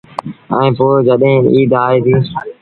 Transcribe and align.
ائيٚݩ 0.55 0.75
پو 0.77 0.87
جڏهيݩ 1.07 1.45
ايٚد 1.53 1.71
آئي 1.85 1.97
ديٚ۔ 2.05 2.21